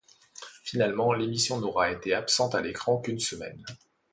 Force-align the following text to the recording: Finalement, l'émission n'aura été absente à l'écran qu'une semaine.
Finalement, 0.63 1.13
l'émission 1.13 1.59
n'aura 1.59 1.91
été 1.91 2.15
absente 2.15 2.55
à 2.55 2.61
l'écran 2.61 2.99
qu'une 2.99 3.19
semaine. 3.19 3.63